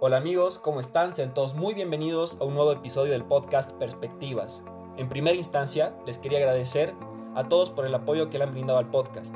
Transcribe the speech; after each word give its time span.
Hola 0.00 0.18
amigos, 0.18 0.60
¿cómo 0.60 0.78
están? 0.78 1.12
Sean 1.12 1.34
todos 1.34 1.56
muy 1.56 1.74
bienvenidos 1.74 2.36
a 2.40 2.44
un 2.44 2.54
nuevo 2.54 2.70
episodio 2.70 3.10
del 3.10 3.24
podcast 3.24 3.72
Perspectivas. 3.72 4.62
En 4.96 5.08
primera 5.08 5.34
instancia, 5.34 5.92
les 6.06 6.20
quería 6.20 6.38
agradecer 6.38 6.94
a 7.34 7.48
todos 7.48 7.72
por 7.72 7.84
el 7.84 7.92
apoyo 7.92 8.30
que 8.30 8.38
le 8.38 8.44
han 8.44 8.52
brindado 8.52 8.78
al 8.78 8.90
podcast. 8.90 9.34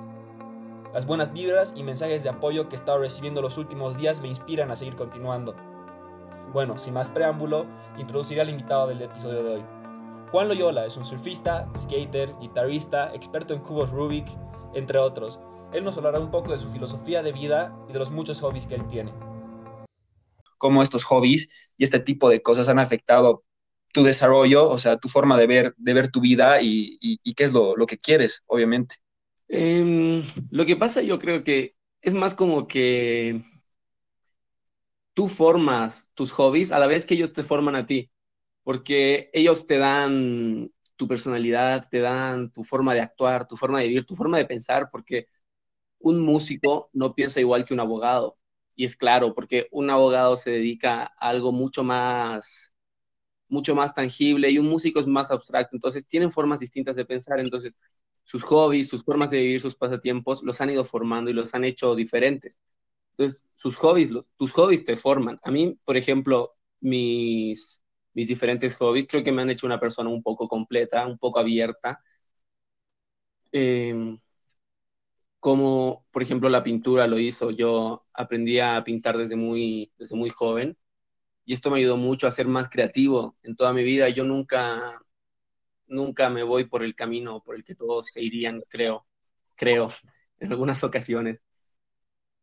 Las 0.94 1.04
buenas 1.04 1.32
vibras 1.32 1.72
y 1.74 1.82
mensajes 1.82 2.22
de 2.22 2.28
apoyo 2.28 2.68
que 2.68 2.76
he 2.76 2.78
estado 2.78 2.98
recibiendo 2.98 3.42
los 3.42 3.58
últimos 3.58 3.96
días 3.96 4.20
me 4.20 4.28
inspiran 4.28 4.70
a 4.70 4.76
seguir 4.76 4.94
continuando. 4.94 5.56
Bueno, 6.52 6.78
sin 6.78 6.94
más 6.94 7.08
preámbulo, 7.08 7.66
introduciré 7.98 8.40
al 8.40 8.50
invitado 8.50 8.86
del 8.86 9.02
episodio 9.02 9.42
de 9.42 9.54
hoy. 9.56 9.64
Juan 10.30 10.46
Loyola 10.46 10.86
es 10.86 10.96
un 10.96 11.04
surfista, 11.04 11.68
skater, 11.76 12.36
guitarrista, 12.38 13.12
experto 13.12 13.52
en 13.52 13.62
cubos 13.62 13.90
Rubik, 13.90 14.28
entre 14.74 15.00
otros. 15.00 15.40
Él 15.72 15.82
nos 15.82 15.96
hablará 15.96 16.20
un 16.20 16.30
poco 16.30 16.52
de 16.52 16.60
su 16.60 16.68
filosofía 16.68 17.20
de 17.24 17.32
vida 17.32 17.74
y 17.88 17.92
de 17.94 17.98
los 17.98 18.12
muchos 18.12 18.40
hobbies 18.40 18.68
que 18.68 18.76
él 18.76 18.86
tiene 18.86 19.12
cómo 20.62 20.84
estos 20.84 21.02
hobbies 21.02 21.52
y 21.76 21.82
este 21.82 21.98
tipo 21.98 22.30
de 22.30 22.40
cosas 22.40 22.68
han 22.68 22.78
afectado 22.78 23.42
tu 23.92 24.04
desarrollo, 24.04 24.70
o 24.70 24.78
sea, 24.78 24.96
tu 24.96 25.08
forma 25.08 25.36
de 25.36 25.48
ver, 25.48 25.74
de 25.76 25.92
ver 25.92 26.08
tu 26.08 26.20
vida 26.20 26.62
y, 26.62 27.18
qué 27.34 27.42
es 27.42 27.52
lo, 27.52 27.74
que 27.88 27.98
quieres, 27.98 28.44
obviamente. 28.46 28.94
Em, 29.48 30.24
lo 30.50 30.64
que 30.64 30.76
pasa 30.76 31.02
yo 31.02 31.18
creo 31.18 31.42
que 31.42 31.74
es 32.00 32.14
más 32.14 32.34
como 32.34 32.68
que 32.68 33.42
tú 35.14 35.26
formas 35.26 36.08
tus 36.14 36.30
hobbies 36.30 36.70
a 36.70 36.78
la 36.78 36.86
vez 36.86 37.06
que 37.06 37.14
ellos 37.14 37.32
te 37.32 37.42
forman 37.42 37.74
a 37.74 37.84
ti, 37.84 38.12
porque 38.62 39.30
ellos 39.32 39.66
te 39.66 39.78
dan 39.78 40.70
tu 40.94 41.08
personalidad, 41.08 41.88
te 41.90 41.98
dan 41.98 42.52
tu 42.52 42.62
forma 42.62 42.94
de 42.94 43.00
actuar, 43.00 43.48
tu 43.48 43.56
forma 43.56 43.80
de 43.80 43.88
vivir, 43.88 44.06
tu 44.06 44.14
forma 44.14 44.38
de 44.38 44.44
pensar, 44.44 44.90
porque 44.92 45.26
un 45.98 46.20
músico 46.20 46.88
no 46.92 47.16
piensa 47.16 47.40
igual 47.40 47.64
que 47.64 47.74
un 47.74 47.80
abogado, 47.80 48.38
y 48.76 48.84
es 48.84 48.96
claro, 48.96 49.34
porque 49.34 49.68
un 49.72 49.90
abogado 49.90 50.36
se 50.36 50.50
dedica 50.50 51.04
a 51.04 51.28
algo 51.28 51.52
mucho 51.52 51.84
más, 51.84 52.72
mucho 53.48 53.74
más 53.74 53.94
tangible 53.94 54.50
y 54.50 54.58
un 54.58 54.68
músico 54.68 55.00
es 55.00 55.06
más 55.06 55.30
abstracto, 55.30 55.76
entonces 55.76 56.06
tienen 56.06 56.30
formas 56.32 56.60
distintas 56.60 56.96
de 56.96 57.04
pensar, 57.04 57.40
entonces 57.40 57.76
sus 58.24 58.42
hobbies, 58.44 58.88
sus 58.88 59.04
formas 59.04 59.30
de 59.30 59.38
vivir, 59.38 59.60
sus 59.60 59.76
pasatiempos 59.76 60.42
los 60.42 60.60
han 60.60 60.70
ido 60.70 60.84
formando 60.84 61.30
y 61.30 61.34
los 61.34 61.54
han 61.54 61.64
hecho 61.64 61.94
diferentes. 61.94 62.58
Entonces, 63.16 63.42
sus 63.56 63.76
hobbies, 63.76 64.12
tus 64.36 64.52
hobbies 64.52 64.84
te 64.84 64.96
forman. 64.96 65.38
A 65.44 65.50
mí, 65.50 65.78
por 65.84 65.96
ejemplo, 65.96 66.54
mis, 66.80 67.80
mis 68.14 68.28
diferentes 68.28 68.74
hobbies 68.76 69.06
creo 69.08 69.24
que 69.24 69.32
me 69.32 69.42
han 69.42 69.50
hecho 69.50 69.66
una 69.66 69.80
persona 69.80 70.10
un 70.10 70.22
poco 70.22 70.48
completa, 70.48 71.06
un 71.06 71.18
poco 71.18 71.38
abierta. 71.40 72.00
Eh, 73.52 74.18
como, 75.42 76.06
por 76.12 76.22
ejemplo, 76.22 76.48
la 76.48 76.62
pintura 76.62 77.08
lo 77.08 77.18
hizo. 77.18 77.50
Yo 77.50 78.06
aprendí 78.12 78.60
a 78.60 78.84
pintar 78.84 79.18
desde 79.18 79.34
muy, 79.34 79.90
desde 79.98 80.14
muy 80.14 80.30
joven 80.30 80.76
y 81.44 81.52
esto 81.52 81.68
me 81.68 81.78
ayudó 81.78 81.96
mucho 81.96 82.28
a 82.28 82.30
ser 82.30 82.46
más 82.46 82.68
creativo 82.70 83.36
en 83.42 83.56
toda 83.56 83.72
mi 83.72 83.82
vida. 83.82 84.08
Yo 84.08 84.22
nunca, 84.22 85.02
nunca 85.88 86.30
me 86.30 86.44
voy 86.44 86.66
por 86.66 86.84
el 86.84 86.94
camino 86.94 87.42
por 87.42 87.56
el 87.56 87.64
que 87.64 87.74
todos 87.74 88.10
se 88.12 88.22
irían, 88.22 88.60
creo, 88.68 89.04
creo, 89.56 89.90
en 90.38 90.52
algunas 90.52 90.84
ocasiones. 90.84 91.40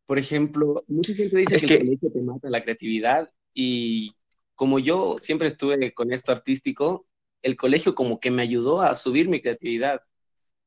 Por 0.04 0.18
ejemplo, 0.18 0.84
mucha 0.86 1.14
gente 1.14 1.38
dice 1.38 1.56
que, 1.56 1.66
que, 1.66 1.74
el 1.76 1.80
colegio 1.80 2.12
te 2.12 2.20
mata 2.20 2.50
la 2.50 2.62
creatividad 2.62 3.32
y 3.54 4.12
como 4.54 4.78
yo 4.78 5.14
siempre 5.16 5.48
estuve 5.48 5.94
con 5.94 6.12
esto 6.12 6.32
artístico, 6.32 7.06
el 7.40 7.56
colegio 7.56 7.94
como 7.94 8.20
que 8.20 8.30
me 8.30 8.42
ayudó 8.42 8.82
a 8.82 8.94
subir 8.94 9.26
mi 9.30 9.40
creatividad. 9.40 10.02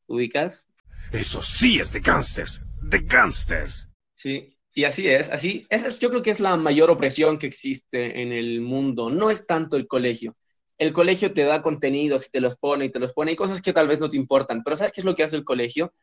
¿Ubicas? 0.07 0.67
Eso 1.11 1.41
sí 1.41 1.79
es 1.79 1.91
de 1.91 1.99
gangsters, 1.99 2.63
de 2.81 2.99
gangsters. 2.99 3.89
Sí, 4.15 4.57
y 4.73 4.85
así 4.85 5.07
es, 5.07 5.29
así, 5.29 5.65
es, 5.69 5.99
yo 5.99 6.09
creo 6.09 6.23
que 6.23 6.31
es 6.31 6.39
la 6.39 6.55
mayor 6.57 6.89
opresión 6.89 7.37
que 7.37 7.47
existe 7.47 8.21
en 8.21 8.31
el 8.31 8.61
mundo, 8.61 9.09
no 9.09 9.29
es 9.29 9.45
tanto 9.45 9.77
el 9.77 9.87
colegio. 9.87 10.35
El 10.77 10.91
colegio 10.91 11.33
te 11.33 11.43
da 11.43 11.61
contenidos 11.61 12.25
y 12.27 12.31
te 12.31 12.41
los 12.41 12.55
pone 12.57 12.85
y 12.85 12.91
te 12.91 12.99
los 12.99 13.13
pone 13.13 13.33
y 13.33 13.35
cosas 13.35 13.61
que 13.61 13.73
tal 13.73 13.87
vez 13.87 13.99
no 13.99 14.09
te 14.09 14.17
importan, 14.17 14.63
pero 14.63 14.75
¿sabes 14.75 14.91
qué 14.91 15.01
es 15.01 15.05
lo 15.05 15.15
que 15.15 15.23
hace 15.23 15.35
el 15.35 15.43
colegio? 15.43 15.93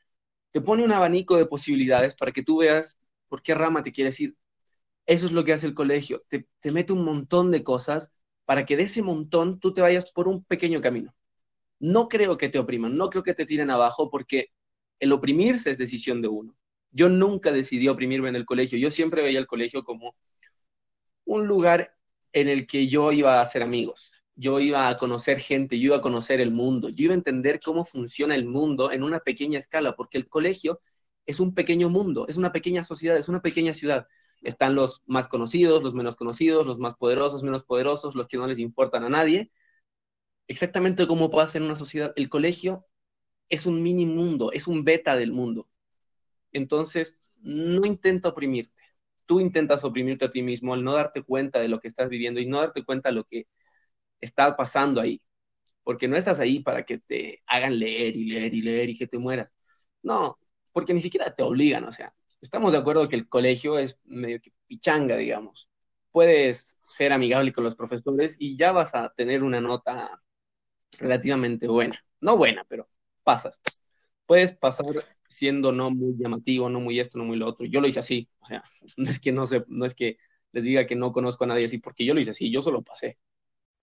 Te 0.52 0.60
pone 0.60 0.84
un 0.84 0.92
abanico 0.92 1.36
de 1.36 1.46
posibilidades 1.46 2.14
para 2.14 2.32
que 2.32 2.42
tú 2.42 2.58
veas 2.58 2.98
por 3.28 3.42
qué 3.42 3.54
rama 3.54 3.82
te 3.82 3.92
quieres 3.92 4.20
ir. 4.20 4.36
Eso 5.06 5.26
es 5.26 5.32
lo 5.32 5.44
que 5.44 5.52
hace 5.52 5.66
el 5.66 5.74
colegio, 5.74 6.22
te 6.28 6.70
mete 6.70 6.92
un 6.92 7.04
montón 7.04 7.50
de 7.50 7.64
cosas 7.64 8.12
para 8.44 8.66
que 8.66 8.76
de 8.76 8.84
ese 8.84 9.02
montón 9.02 9.60
tú 9.60 9.72
te 9.72 9.80
vayas 9.80 10.10
por 10.12 10.28
un 10.28 10.44
pequeño 10.44 10.80
camino. 10.80 11.14
No 11.80 12.08
creo 12.08 12.36
que 12.36 12.48
te 12.48 12.58
opriman, 12.58 12.96
no 12.96 13.10
creo 13.10 13.22
que 13.22 13.34
te 13.34 13.46
tiren 13.46 13.70
abajo 13.70 14.10
porque 14.10 14.48
el 15.00 15.12
oprimirse 15.12 15.70
es 15.70 15.78
decisión 15.78 16.22
de 16.22 16.28
uno. 16.28 16.56
Yo 16.92 17.08
nunca 17.08 17.52
decidí 17.52 17.88
oprimirme 17.88 18.28
en 18.28 18.36
el 18.36 18.46
colegio, 18.46 18.78
yo 18.78 18.90
siempre 18.90 19.22
veía 19.22 19.38
el 19.38 19.46
colegio 19.46 19.84
como 19.84 20.14
un 21.24 21.46
lugar 21.46 21.96
en 22.32 22.48
el 22.48 22.66
que 22.66 22.88
yo 22.88 23.12
iba 23.12 23.38
a 23.38 23.42
hacer 23.42 23.62
amigos, 23.62 24.12
yo 24.34 24.60
iba 24.60 24.88
a 24.88 24.96
conocer 24.96 25.38
gente, 25.40 25.78
yo 25.78 25.86
iba 25.86 25.96
a 25.96 26.00
conocer 26.00 26.40
el 26.40 26.50
mundo, 26.50 26.88
yo 26.88 27.04
iba 27.04 27.14
a 27.14 27.16
entender 27.16 27.60
cómo 27.64 27.84
funciona 27.84 28.34
el 28.34 28.44
mundo 28.46 28.92
en 28.92 29.02
una 29.02 29.20
pequeña 29.20 29.58
escala, 29.58 29.96
porque 29.96 30.18
el 30.18 30.28
colegio 30.28 30.80
es 31.26 31.40
un 31.40 31.54
pequeño 31.54 31.88
mundo, 31.88 32.26
es 32.28 32.36
una 32.36 32.52
pequeña 32.52 32.84
sociedad, 32.84 33.16
es 33.16 33.28
una 33.28 33.42
pequeña 33.42 33.74
ciudad. 33.74 34.06
Están 34.42 34.74
los 34.74 35.02
más 35.06 35.26
conocidos, 35.28 35.82
los 35.84 35.94
menos 35.94 36.16
conocidos, 36.16 36.66
los 36.66 36.78
más 36.78 36.94
poderosos, 36.96 37.42
menos 37.42 37.64
poderosos, 37.64 38.14
los 38.14 38.26
que 38.28 38.38
no 38.38 38.46
les 38.46 38.58
importan 38.58 39.04
a 39.04 39.08
nadie. 39.10 39.52
Exactamente 40.48 41.06
como 41.06 41.30
pasa 41.30 41.58
en 41.58 41.64
una 41.64 41.76
sociedad. 41.76 42.12
El 42.16 42.28
colegio 42.28 42.86
es 43.50 43.66
un 43.66 43.82
mini 43.82 44.06
mundo, 44.06 44.52
es 44.52 44.66
un 44.68 44.84
beta 44.84 45.16
del 45.16 45.32
mundo. 45.32 45.68
Entonces, 46.52 47.18
no 47.42 47.86
intenta 47.86 48.30
oprimirte. 48.30 48.72
Tú 49.26 49.40
intentas 49.40 49.84
oprimirte 49.84 50.26
a 50.26 50.30
ti 50.30 50.42
mismo 50.42 50.74
al 50.74 50.84
no 50.84 50.94
darte 50.94 51.22
cuenta 51.22 51.60
de 51.60 51.68
lo 51.68 51.80
que 51.80 51.88
estás 51.88 52.08
viviendo 52.08 52.40
y 52.40 52.46
no 52.46 52.60
darte 52.60 52.84
cuenta 52.84 53.10
de 53.10 53.16
lo 53.16 53.24
que 53.24 53.46
está 54.20 54.56
pasando 54.56 55.00
ahí. 55.00 55.22
Porque 55.84 56.08
no 56.08 56.16
estás 56.16 56.40
ahí 56.40 56.60
para 56.60 56.84
que 56.84 56.98
te 56.98 57.42
hagan 57.46 57.78
leer 57.78 58.16
y 58.16 58.24
leer 58.26 58.54
y 58.54 58.62
leer 58.62 58.90
y 58.90 58.98
que 58.98 59.06
te 59.06 59.18
mueras. 59.18 59.52
No, 60.02 60.38
porque 60.72 60.94
ni 60.94 61.00
siquiera 61.00 61.34
te 61.34 61.42
obligan. 61.42 61.84
O 61.84 61.92
sea, 61.92 62.14
estamos 62.40 62.72
de 62.72 62.78
acuerdo 62.78 63.08
que 63.08 63.16
el 63.16 63.28
colegio 63.28 63.78
es 63.78 63.98
medio 64.04 64.40
que 64.40 64.52
pichanga, 64.66 65.16
digamos. 65.16 65.68
Puedes 66.12 66.78
ser 66.86 67.12
amigable 67.12 67.52
con 67.52 67.64
los 67.64 67.76
profesores 67.76 68.36
y 68.38 68.56
ya 68.56 68.72
vas 68.72 68.94
a 68.94 69.10
tener 69.16 69.42
una 69.44 69.60
nota 69.60 70.22
relativamente 70.98 71.68
buena. 71.68 72.04
No 72.20 72.36
buena, 72.36 72.64
pero 72.68 72.88
pasas. 73.30 73.60
Puedes 74.26 74.52
pasar 74.52 74.86
siendo 75.28 75.70
no 75.70 75.90
muy 75.90 76.16
llamativo, 76.18 76.68
no 76.68 76.80
muy 76.80 76.98
esto, 76.98 77.16
no 77.18 77.24
muy 77.24 77.36
lo 77.36 77.46
otro. 77.46 77.64
Yo 77.66 77.80
lo 77.80 77.86
hice 77.86 78.00
así, 78.00 78.28
o 78.40 78.46
sea, 78.46 78.64
no 78.96 79.08
es 79.08 79.20
que 79.20 79.32
no 79.32 79.46
sé, 79.46 79.64
no 79.68 79.86
es 79.86 79.94
que 79.94 80.16
les 80.52 80.64
diga 80.64 80.86
que 80.86 80.96
no 80.96 81.12
conozco 81.12 81.44
a 81.44 81.46
nadie 81.46 81.66
así, 81.66 81.78
porque 81.78 82.04
yo 82.04 82.12
lo 82.12 82.20
hice 82.20 82.32
así, 82.32 82.50
yo 82.50 82.60
solo 82.60 82.82
pasé. 82.82 83.18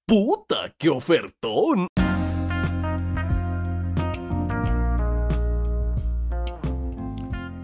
¡Puta, 0.06 0.74
qué 0.78 0.90
ofertón! 0.90 1.88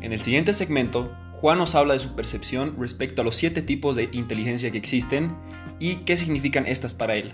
En 0.02 0.12
el 0.12 0.20
siguiente 0.20 0.54
segmento, 0.54 1.14
Juan 1.34 1.58
nos 1.58 1.76
habla 1.76 1.94
de 1.94 2.00
su 2.00 2.16
percepción 2.16 2.78
respecto 2.80 3.22
a 3.22 3.26
los 3.26 3.36
siete 3.36 3.62
tipos 3.62 3.98
de 3.98 4.10
inteligencia 4.14 4.72
que 4.72 4.78
existen 4.78 5.36
y 5.80 5.98
qué 6.06 6.16
significan 6.16 6.66
estas 6.66 6.94
para 6.94 7.16
él. 7.16 7.34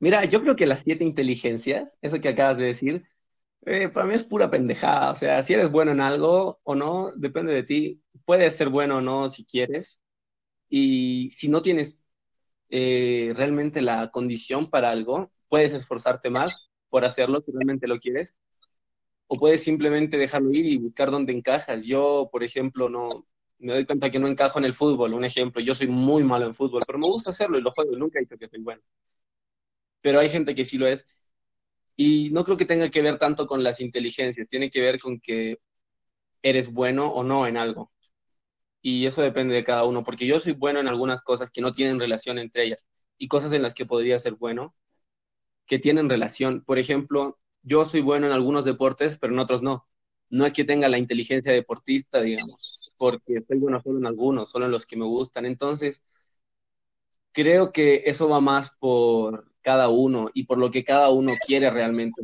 Mira, 0.00 0.24
yo 0.24 0.42
creo 0.42 0.56
que 0.56 0.66
las 0.66 0.80
siete 0.80 1.04
inteligencias, 1.04 1.94
eso 2.02 2.20
que 2.20 2.30
acabas 2.30 2.56
de 2.58 2.66
decir, 2.66 3.06
eh, 3.66 3.88
para 3.90 4.06
mí 4.06 4.14
es 4.14 4.24
pura 4.24 4.50
pendejada. 4.50 5.10
O 5.12 5.14
sea, 5.14 5.42
si 5.42 5.54
eres 5.54 5.70
bueno 5.70 5.92
en 5.92 6.00
algo 6.00 6.60
o 6.64 6.74
no, 6.74 7.12
depende 7.16 7.52
de 7.52 7.62
ti. 7.64 8.02
Puedes 8.24 8.56
ser 8.56 8.70
bueno 8.70 8.98
o 8.98 9.00
no 9.02 9.28
si 9.28 9.44
quieres. 9.46 10.00
Y 10.70 11.30
si 11.32 11.48
no 11.48 11.62
tienes 11.62 12.00
eh, 12.70 13.32
realmente 13.36 13.82
la 13.82 14.10
condición 14.12 14.70
para 14.70 14.90
algo, 14.90 15.32
puedes 15.48 15.74
esforzarte 15.74 16.30
más 16.30 16.70
por 16.90 17.04
hacerlo 17.04 17.42
si 17.42 17.52
realmente 17.52 17.88
lo 17.88 18.00
quieres. 18.00 18.34
O 19.28 19.36
puedes 19.36 19.62
simplemente 19.64 20.18
dejarlo 20.18 20.52
ir 20.52 20.66
y 20.66 20.78
buscar 20.78 21.10
dónde 21.10 21.32
encajas. 21.32 21.84
Yo, 21.84 22.28
por 22.32 22.44
ejemplo, 22.44 22.88
no 22.88 23.08
me 23.58 23.74
doy 23.74 23.86
cuenta 23.86 24.10
que 24.10 24.18
no 24.18 24.28
encajo 24.28 24.58
en 24.58 24.66
el 24.66 24.74
fútbol. 24.74 25.14
Un 25.14 25.24
ejemplo, 25.24 25.62
yo 25.62 25.74
soy 25.74 25.88
muy 25.88 26.24
malo 26.24 26.46
en 26.46 26.54
fútbol, 26.54 26.82
pero 26.86 26.98
me 26.98 27.06
gusta 27.06 27.30
hacerlo 27.32 27.58
y 27.58 27.62
lo 27.62 27.72
juego. 27.72 27.96
Nunca 27.96 28.18
he 28.18 28.22
dicho 28.22 28.38
que 28.38 28.48
soy 28.48 28.60
bueno 28.62 28.82
pero 30.00 30.20
hay 30.20 30.30
gente 30.30 30.54
que 30.54 30.64
sí 30.64 30.78
lo 30.78 30.86
es. 30.88 31.06
Y 31.96 32.30
no 32.30 32.44
creo 32.44 32.56
que 32.56 32.66
tenga 32.66 32.90
que 32.90 33.02
ver 33.02 33.18
tanto 33.18 33.46
con 33.46 33.62
las 33.62 33.80
inteligencias, 33.80 34.48
tiene 34.48 34.70
que 34.70 34.80
ver 34.80 35.00
con 35.00 35.20
que 35.20 35.58
eres 36.42 36.72
bueno 36.72 37.08
o 37.12 37.24
no 37.24 37.46
en 37.46 37.56
algo. 37.56 37.92
Y 38.82 39.06
eso 39.06 39.22
depende 39.22 39.54
de 39.54 39.64
cada 39.64 39.84
uno, 39.84 40.04
porque 40.04 40.26
yo 40.26 40.40
soy 40.40 40.52
bueno 40.52 40.80
en 40.80 40.88
algunas 40.88 41.22
cosas 41.22 41.50
que 41.50 41.60
no 41.60 41.72
tienen 41.72 42.00
relación 42.00 42.38
entre 42.38 42.64
ellas 42.64 42.86
y 43.18 43.28
cosas 43.28 43.52
en 43.52 43.62
las 43.62 43.74
que 43.74 43.86
podría 43.86 44.18
ser 44.18 44.34
bueno 44.34 44.74
que 45.66 45.78
tienen 45.78 46.10
relación. 46.10 46.64
Por 46.64 46.78
ejemplo, 46.78 47.38
yo 47.62 47.84
soy 47.84 48.00
bueno 48.00 48.26
en 48.26 48.32
algunos 48.32 48.64
deportes, 48.64 49.18
pero 49.18 49.32
en 49.32 49.38
otros 49.40 49.62
no. 49.62 49.86
No 50.30 50.46
es 50.46 50.52
que 50.52 50.64
tenga 50.64 50.88
la 50.88 50.98
inteligencia 50.98 51.52
deportista, 51.52 52.20
digamos, 52.20 52.94
porque 52.98 53.42
soy 53.46 53.58
bueno 53.58 53.80
solo 53.82 53.98
en 53.98 54.06
algunos, 54.06 54.50
solo 54.50 54.66
en 54.66 54.72
los 54.72 54.86
que 54.86 54.96
me 54.96 55.04
gustan. 55.04 55.46
Entonces, 55.46 56.02
creo 57.32 57.72
que 57.72 58.02
eso 58.06 58.28
va 58.28 58.40
más 58.40 58.70
por 58.78 59.49
cada 59.62 59.88
uno 59.88 60.30
y 60.34 60.44
por 60.44 60.58
lo 60.58 60.70
que 60.70 60.84
cada 60.84 61.10
uno 61.10 61.32
quiere 61.46 61.70
realmente. 61.70 62.22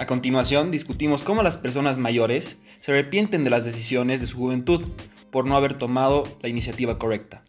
A 0.00 0.06
continuación, 0.06 0.70
discutimos 0.70 1.22
cómo 1.22 1.42
las 1.42 1.56
personas 1.56 1.98
mayores 1.98 2.60
se 2.76 2.92
arrepienten 2.92 3.44
de 3.44 3.50
las 3.50 3.64
decisiones 3.64 4.20
de 4.20 4.26
su 4.26 4.36
juventud 4.36 4.84
por 5.30 5.46
no 5.46 5.56
haber 5.56 5.78
tomado 5.78 6.24
la 6.42 6.48
iniciativa 6.48 6.98
correcta. 6.98 7.42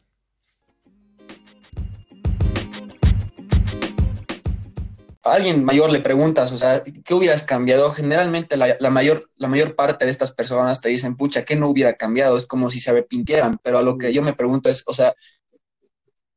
Alguien 5.25 5.65
mayor 5.65 5.91
le 5.91 6.01
preguntas, 6.01 6.51
o 6.51 6.57
sea, 6.57 6.83
¿qué 6.83 7.13
hubieras 7.15 7.43
cambiado? 7.43 7.91
Generalmente 7.91 8.57
la, 8.57 8.77
mayor, 8.91 9.31
la 9.35 9.47
mayor 9.47 9.75
parte 9.75 10.05
de 10.05 10.11
estas 10.11 10.31
personas 10.31 10.81
te 10.81 10.89
dicen, 10.89 11.17
pucha, 11.17 11.43
¿qué 11.43 11.55
no 11.55 11.67
hubiera 11.67 11.93
cambiado? 11.93 12.37
Es 12.37 12.45
como 12.45 12.69
si 12.69 12.79
se 12.79 12.91
arrepintieran, 12.91 13.57
pero 13.63 13.79
a 13.79 13.81
lo 13.81 13.97
que 13.97 14.13
yo 14.13 14.21
me 14.21 14.33
pregunto 14.33 14.69
es, 14.69 14.83
o 14.85 14.93
sea, 14.93 15.15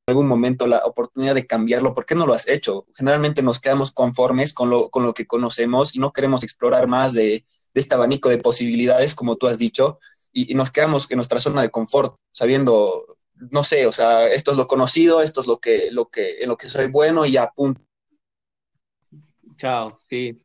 algún 0.07 0.27
momento 0.27 0.67
la 0.67 0.79
oportunidad 0.87 1.35
de 1.35 1.47
cambiarlo, 1.47 1.93
¿por 1.93 2.07
qué 2.07 2.15
no 2.15 2.27
lo 2.27 2.33
has 2.33 2.49
hecho? 2.49 2.87
Generalmente 2.95 3.43
nos 3.43 3.61
quedamos 3.61 3.91
conformes 3.91 4.55
con 4.55 4.71
lo, 4.71 4.89
con 4.89 5.03
lo 5.03 5.13
que 5.13 5.27
conocemos 5.27 5.95
y 5.95 5.99
no 5.99 6.13
queremos 6.15 6.43
explorar 6.43 6.87
más 6.89 7.13
de, 7.13 7.45
de 7.75 7.81
este 7.81 7.95
abanico 7.95 8.31
de 8.31 8.39
posibilidades, 8.39 9.15
como 9.15 9.37
tú 9.37 9.49
has 9.49 9.59
dicho, 9.59 9.99
y, 10.33 10.51
y, 10.51 10.55
nos 10.55 10.71
quedamos 10.71 11.11
en 11.11 11.17
nuestra 11.17 11.41
zona 11.41 11.61
de 11.61 11.71
confort, 11.71 12.17
sabiendo, 12.33 13.19
no 13.35 13.65
sé, 13.65 13.87
o 13.87 13.93
sea, 13.93 14.29
esto 14.29 14.53
es 14.53 14.57
lo 14.57 14.67
conocido, 14.67 15.23
esto 15.23 15.41
es 15.41 15.47
lo 15.47 15.59
que, 15.59 15.91
lo 15.91 16.09
que, 16.09 16.39
en 16.41 16.49
lo 16.49 16.57
que 16.57 16.69
soy 16.69 16.87
bueno 16.87 17.27
y 17.27 17.33
ya, 17.33 17.51
punto. 17.55 17.88
Chao, 19.59 19.99
sí. 20.09 20.41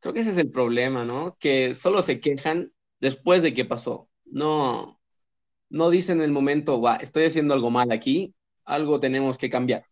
Creo 0.00 0.14
que 0.14 0.20
ese 0.20 0.30
es 0.32 0.38
el 0.38 0.50
problema, 0.50 1.04
¿no? 1.04 1.36
Que 1.40 1.74
solo 1.74 2.02
se 2.02 2.20
quejan 2.20 2.72
después 3.00 3.42
de 3.42 3.54
que 3.54 3.64
pasó. 3.64 4.08
No, 4.24 5.00
no 5.70 5.90
dicen 5.90 6.18
en 6.18 6.24
el 6.24 6.32
momento, 6.32 6.80
va, 6.80 6.96
estoy 6.96 7.26
haciendo 7.26 7.54
algo 7.54 7.70
mal 7.70 7.92
aquí, 7.92 8.34
algo 8.64 9.00
tenemos 9.00 9.38
que 9.38 9.50
cambiar. 9.50 9.86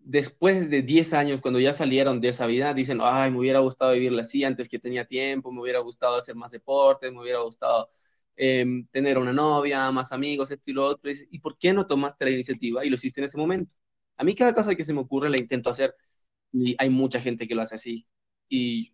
Después 0.00 0.70
de 0.70 0.82
10 0.82 1.12
años, 1.14 1.40
cuando 1.40 1.60
ya 1.60 1.72
salieron 1.74 2.20
de 2.20 2.28
esa 2.30 2.46
vida, 2.46 2.74
dicen, 2.74 3.00
ay, 3.02 3.30
me 3.32 3.38
hubiera 3.40 3.60
gustado 3.60 3.92
vivirla 3.92 4.22
así 4.22 4.44
antes 4.44 4.68
que 4.68 4.78
tenía 4.78 5.06
tiempo, 5.06 5.52
me 5.52 5.62
hubiera 5.62 5.80
gustado 5.80 6.16
hacer 6.16 6.36
más 6.36 6.52
deportes, 6.52 7.12
me 7.12 7.20
hubiera 7.22 7.40
gustado 7.40 7.90
eh, 8.36 8.64
tener 8.90 9.18
una 9.18 9.32
novia, 9.32 9.90
más 9.92 10.12
amigos, 10.12 10.50
esto 10.50 10.70
y 10.70 10.74
lo 10.74 10.86
otro. 10.86 11.10
¿Y 11.30 11.40
por 11.40 11.58
qué 11.58 11.72
no 11.74 11.86
tomaste 11.86 12.24
la 12.24 12.32
iniciativa 12.32 12.84
y 12.84 12.90
lo 12.90 12.96
hiciste 12.96 13.20
en 13.20 13.26
ese 13.26 13.38
momento? 13.38 13.72
A 14.16 14.24
mí 14.24 14.34
cada 14.34 14.54
cosa 14.54 14.74
que 14.74 14.84
se 14.84 14.92
me 14.94 15.00
ocurre 15.00 15.30
la 15.30 15.38
intento 15.38 15.70
hacer 15.70 15.94
y 16.52 16.76
hay 16.78 16.90
mucha 16.90 17.20
gente 17.20 17.46
que 17.48 17.54
lo 17.54 17.62
hace 17.62 17.76
así. 17.76 18.06
Y 18.48 18.92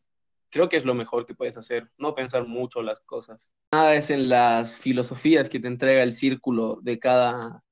creo 0.51 0.69
que 0.69 0.77
es 0.77 0.85
lo 0.85 0.95
mejor 0.95 1.27
que 1.27 1.35
puedes 1.35 1.57
hacer, 1.57 1.91
no 1.99 2.15
pensar 2.15 2.47
mucho 2.47 2.83
las 2.83 3.01
cosas. 3.01 3.53
Nada 3.73 3.95
es 3.95 4.11
en 4.11 4.29
las 4.29 4.75
filosofías 4.75 5.49
que 5.49 5.61
te 5.61 5.69
entrega 5.69 6.03
el 6.03 6.13
círculo 6.13 6.79
de 6.83 6.99
cada, 6.99 7.65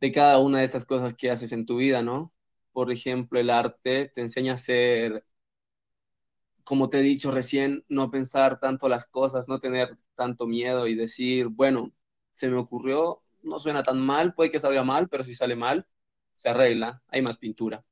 de 0.00 0.12
cada 0.12 0.38
una 0.38 0.58
de 0.58 0.64
estas 0.64 0.84
cosas 0.84 1.14
que 1.14 1.30
haces 1.30 1.52
en 1.52 1.66
tu 1.66 1.78
vida, 1.78 2.02
¿no? 2.02 2.32
Por 2.72 2.90
ejemplo, 2.92 3.38
el 3.40 3.50
arte 3.50 4.10
te 4.14 4.20
enseña 4.20 4.54
a 4.54 4.56
ser, 4.56 5.24
como 6.64 6.88
te 6.90 6.98
he 6.98 7.02
dicho 7.02 7.30
recién, 7.30 7.84
no 7.88 8.10
pensar 8.10 8.60
tanto 8.60 8.88
las 8.88 9.06
cosas, 9.06 9.48
no 9.48 9.60
tener 9.60 9.96
tanto 10.14 10.46
miedo 10.46 10.86
y 10.86 10.94
decir, 10.94 11.48
bueno, 11.48 11.92
se 12.32 12.48
me 12.48 12.58
ocurrió, 12.58 13.22
no 13.42 13.60
suena 13.60 13.82
tan 13.82 13.98
mal, 14.00 14.34
puede 14.34 14.50
que 14.50 14.60
salga 14.60 14.84
mal, 14.84 15.08
pero 15.08 15.24
si 15.24 15.34
sale 15.34 15.56
mal, 15.56 15.86
se 16.36 16.48
arregla, 16.48 17.02
hay 17.08 17.22
más 17.22 17.38
pintura. 17.38 17.84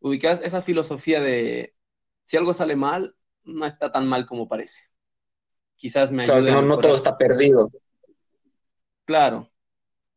Ubicas 0.00 0.40
esa 0.42 0.62
filosofía 0.62 1.20
de 1.20 1.74
si 2.24 2.36
algo 2.36 2.52
sale 2.54 2.76
mal, 2.76 3.14
no 3.44 3.66
está 3.66 3.90
tan 3.92 4.06
mal 4.06 4.26
como 4.26 4.48
parece. 4.48 4.82
Quizás 5.76 6.10
me 6.10 6.22
ayude. 6.22 6.42
Claro, 6.42 6.62
no, 6.62 6.68
no 6.68 6.78
todo 6.78 6.94
está 6.94 7.16
perdido. 7.16 7.70
Claro. 9.04 9.50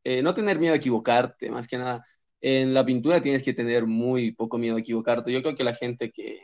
Eh, 0.03 0.21
no 0.21 0.33
tener 0.33 0.59
miedo 0.59 0.73
a 0.73 0.77
equivocarte, 0.77 1.49
más 1.49 1.67
que 1.67 1.77
nada. 1.77 2.05
En 2.41 2.73
la 2.73 2.85
pintura 2.85 3.21
tienes 3.21 3.43
que 3.43 3.53
tener 3.53 3.85
muy 3.85 4.31
poco 4.31 4.57
miedo 4.57 4.77
a 4.77 4.79
equivocarte. 4.79 5.31
Yo 5.31 5.41
creo 5.41 5.55
que 5.55 5.63
la 5.63 5.75
gente 5.75 6.11
que, 6.11 6.39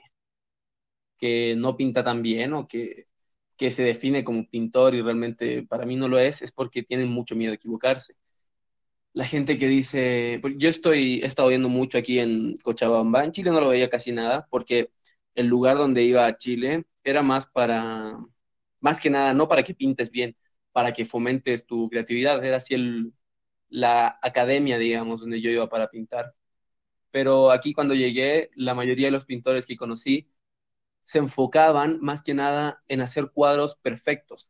que 1.18 1.56
no 1.58 1.78
pinta 1.78 2.04
tan 2.04 2.22
bien 2.22 2.54
o 2.54 2.68
que, 2.68 3.08
que 3.58 3.72
se 3.72 3.84
define 3.84 4.24
como 4.24 4.48
pintor 4.48 4.94
y 4.94 5.02
realmente 5.02 5.64
para 5.64 5.86
mí 5.86 5.96
no 5.96 6.08
lo 6.08 6.20
es, 6.20 6.42
es 6.42 6.52
porque 6.52 6.84
tienen 6.84 7.10
mucho 7.10 7.36
miedo 7.36 7.54
a 7.54 7.56
equivocarse 7.56 8.16
la 9.15 9.25
gente 9.25 9.57
que 9.57 9.67
dice, 9.69 10.41
yo 10.57 10.69
estoy, 10.69 11.21
he 11.23 11.27
estado 11.27 11.50
viendo 11.50 11.69
mucho 11.69 11.97
aquí 12.00 12.19
en 12.19 12.57
Cochabamba, 12.59 13.25
en 13.25 13.33
Chile 13.33 13.51
no 13.51 13.62
lo 13.62 13.69
veía 13.69 13.89
casi 13.89 14.13
nada, 14.13 14.47
porque 14.51 14.91
el 15.35 15.47
lugar 15.47 15.77
donde 15.77 16.03
iba 16.03 16.27
a 16.27 16.38
Chile 16.38 16.85
era 17.03 17.23
más 17.23 17.47
para, 17.47 18.19
más 18.81 19.00
que 19.01 19.09
nada, 19.12 19.33
no 19.33 19.47
para 19.47 19.63
que 19.63 19.75
pintes 19.75 20.12
bien, 20.12 20.38
para 20.73 20.94
que 20.94 21.06
fomentes 21.06 21.65
tu 21.67 21.89
creatividad, 21.89 22.44
era 22.45 22.57
así 22.57 22.75
el, 22.75 23.13
la 23.69 24.19
academia, 24.21 24.77
digamos, 24.79 25.21
donde 25.21 25.41
yo 25.41 25.50
iba 25.51 25.69
para 25.69 25.89
pintar. 25.89 26.33
Pero 27.12 27.51
aquí 27.51 27.73
cuando 27.73 27.94
llegué, 27.95 28.50
la 28.56 28.73
mayoría 28.75 29.07
de 29.07 29.12
los 29.12 29.25
pintores 29.25 29.65
que 29.65 29.77
conocí 29.77 30.29
se 31.03 31.19
enfocaban 31.19 32.00
más 32.01 32.21
que 32.23 32.33
nada 32.33 32.83
en 32.88 33.01
hacer 33.01 33.31
cuadros 33.31 33.75
perfectos. 33.75 34.50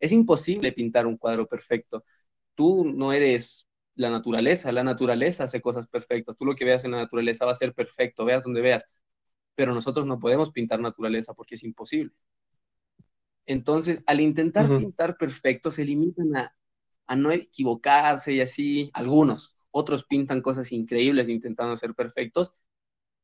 Es 0.00 0.12
imposible 0.12 0.72
pintar 0.72 1.06
un 1.06 1.16
cuadro 1.18 1.46
perfecto. 1.48 2.04
Tú 2.54 2.84
no 2.86 3.12
eres 3.12 3.66
la 3.96 4.10
naturaleza, 4.10 4.72
la 4.72 4.84
naturaleza 4.84 5.44
hace 5.44 5.60
cosas 5.60 5.86
perfectas. 5.88 6.36
Tú 6.36 6.44
lo 6.44 6.54
que 6.54 6.64
veas 6.64 6.84
en 6.84 6.92
la 6.92 6.98
naturaleza 6.98 7.44
va 7.46 7.52
a 7.52 7.56
ser 7.56 7.74
perfecto, 7.74 8.24
veas 8.24 8.44
donde 8.44 8.60
veas 8.60 8.84
pero 9.56 9.74
nosotros 9.74 10.06
no 10.06 10.20
podemos 10.20 10.52
pintar 10.52 10.78
naturaleza 10.80 11.34
porque 11.34 11.56
es 11.56 11.64
imposible. 11.64 12.14
Entonces, 13.46 14.04
al 14.06 14.20
intentar 14.20 14.70
uh 14.70 14.74
-huh. 14.74 14.78
pintar 14.78 15.16
perfecto, 15.16 15.70
se 15.70 15.84
limitan 15.84 16.36
a, 16.36 16.54
a, 17.06 17.16
no 17.16 17.32
equivocarse 17.32 18.34
y 18.34 18.40
así, 18.40 18.90
algunos, 18.92 19.56
otros 19.70 20.04
pintan 20.04 20.42
cosas 20.42 20.70
increíbles 20.72 21.28
intentando 21.28 21.76
ser 21.76 21.94
perfectos 21.94 22.52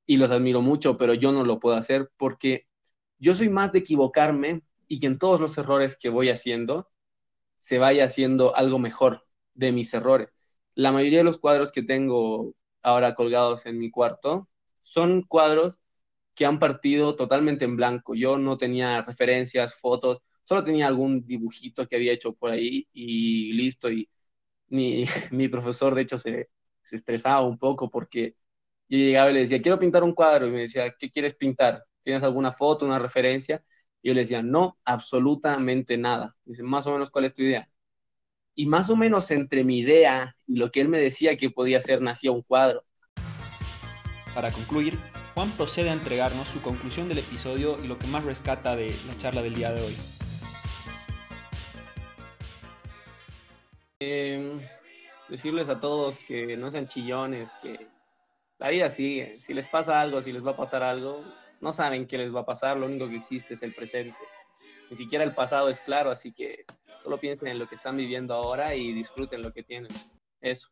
y 0.06 0.16
los 0.16 0.30
admiro 0.30 0.62
mucho, 0.62 0.96
pero 0.96 1.14
yo 1.14 1.32
no 1.32 1.44
lo 1.44 1.60
puedo 1.60 1.76
hacer 1.76 2.10
porque 2.16 2.66
yo 3.18 3.34
soy 3.34 3.48
más 3.48 3.72
de 3.72 3.80
equivocarme 3.80 4.62
y 4.88 5.00
que 5.00 5.06
en 5.06 5.18
todos 5.18 5.40
los 5.40 5.56
errores 5.58 5.96
que 5.96 6.08
voy 6.08 6.30
haciendo 6.30 6.88
se 7.58 7.78
vaya 7.78 8.04
haciendo 8.04 8.56
algo 8.56 8.78
mejor 8.78 9.26
de 9.54 9.70
mis 9.72 9.92
errores. 9.94 10.34
La 10.74 10.92
mayoría 10.92 11.18
de 11.18 11.24
los 11.24 11.38
cuadros 11.38 11.72
que 11.72 11.82
tengo 11.82 12.54
ahora 12.82 13.14
colgados 13.14 13.66
en 13.66 13.78
mi 13.78 13.90
cuarto 13.90 14.48
son 14.82 15.22
cuadros 15.22 15.78
que 16.34 16.46
han 16.46 16.58
partido 16.58 17.16
totalmente 17.16 17.64
en 17.64 17.76
blanco. 17.76 18.14
Yo 18.14 18.38
no 18.38 18.58
tenía 18.58 19.02
referencias, 19.02 19.74
fotos, 19.76 20.20
solo 20.44 20.64
tenía 20.64 20.86
algún 20.88 21.26
dibujito 21.26 21.86
que 21.88 21.96
había 21.96 22.12
hecho 22.12 22.34
por 22.34 22.50
ahí 22.50 22.88
y 22.92 23.52
listo. 23.54 23.90
Y 23.90 24.08
mi, 24.68 25.04
mi 25.32 25.48
profesor, 25.48 25.94
de 25.94 26.02
hecho, 26.02 26.18
se, 26.18 26.50
se 26.82 26.96
estresaba 26.96 27.42
un 27.42 27.58
poco 27.58 27.90
porque 27.90 28.36
yo 28.88 28.98
llegaba 28.98 29.30
y 29.30 29.34
le 29.34 29.40
decía, 29.42 29.62
quiero 29.62 29.80
pintar 29.80 30.04
un 30.04 30.14
cuadro. 30.14 30.48
Y 30.48 30.52
me 30.52 30.60
decía, 30.62 30.94
¿qué 30.98 31.10
quieres 31.10 31.34
pintar? 31.36 31.84
¿Tienes 32.02 32.24
alguna 32.24 32.52
foto, 32.52 32.86
una 32.86 33.00
referencia? 33.00 33.64
Y 34.02 34.08
yo 34.10 34.14
le 34.14 34.22
decía, 34.22 34.42
no, 34.42 34.78
absolutamente 34.86 35.98
nada. 35.98 36.36
Y 36.46 36.52
dice, 36.52 36.64
más 36.64 36.86
o 36.88 36.92
menos, 36.92 37.10
¿cuál 37.10 37.26
es 37.26 37.34
tu 37.34 37.42
idea? 37.42 37.68
Y 38.54 38.66
más 38.66 38.90
o 38.90 38.96
menos 38.96 39.30
entre 39.30 39.64
mi 39.64 39.78
idea 39.78 40.36
y 40.46 40.56
lo 40.56 40.70
que 40.70 40.80
él 40.80 40.88
me 40.88 40.98
decía 40.98 41.36
que 41.36 41.50
podía 41.50 41.78
hacer, 41.78 42.02
nacía 42.02 42.32
un 42.32 42.42
cuadro. 42.42 42.84
Para 44.34 44.50
concluir, 44.50 44.98
Juan 45.34 45.50
procede 45.52 45.90
a 45.90 45.94
entregarnos 45.94 46.48
su 46.48 46.60
conclusión 46.60 47.08
del 47.08 47.18
episodio 47.18 47.76
y 47.82 47.86
lo 47.86 47.98
que 47.98 48.06
más 48.06 48.24
rescata 48.24 48.76
de 48.76 48.94
la 49.06 49.16
charla 49.18 49.42
del 49.42 49.54
día 49.54 49.72
de 49.72 49.82
hoy. 49.82 49.96
Eh, 54.00 54.68
decirles 55.28 55.68
a 55.68 55.80
todos 55.80 56.18
que 56.18 56.56
no 56.56 56.70
sean 56.70 56.88
chillones, 56.88 57.52
que 57.62 57.86
la 58.58 58.68
vida 58.68 58.90
sigue. 58.90 59.34
Si 59.34 59.54
les 59.54 59.66
pasa 59.66 60.00
algo, 60.00 60.20
si 60.20 60.32
les 60.32 60.44
va 60.44 60.50
a 60.50 60.56
pasar 60.56 60.82
algo, 60.82 61.24
no 61.60 61.72
saben 61.72 62.06
qué 62.06 62.18
les 62.18 62.34
va 62.34 62.40
a 62.40 62.46
pasar, 62.46 62.76
lo 62.76 62.86
único 62.86 63.08
que 63.08 63.16
existe 63.16 63.54
es 63.54 63.62
el 63.62 63.72
presente. 63.72 64.18
Ni 64.90 64.96
siquiera 64.96 65.24
el 65.24 65.34
pasado 65.34 65.70
es 65.70 65.80
claro, 65.80 66.10
así 66.10 66.32
que 66.32 66.66
solo 67.02 67.18
piensen 67.18 67.48
en 67.48 67.58
lo 67.58 67.68
que 67.68 67.74
están 67.74 67.96
viviendo 67.96 68.34
ahora 68.34 68.74
y 68.74 68.92
disfruten 68.92 69.42
lo 69.42 69.52
que 69.52 69.62
tienen. 69.62 69.90
Eso. 70.40 70.68